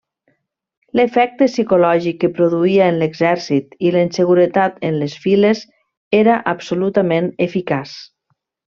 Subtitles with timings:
[0.99, 5.65] L'efecte psicològic que produïa en l'exèrcit i la inseguretat en les files
[6.25, 7.97] era absolutament eficaç.